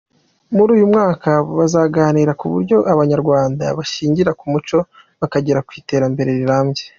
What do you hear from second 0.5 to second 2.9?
Muri uyu mwaka bazaganira ku buryo